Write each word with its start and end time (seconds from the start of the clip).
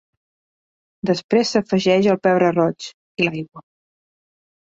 Després 1.09 1.51
s'afegeix 1.55 2.09
el 2.13 2.17
pebre 2.27 2.49
roig, 2.55 2.87
i 3.23 3.27
l'aigua. 3.27 3.65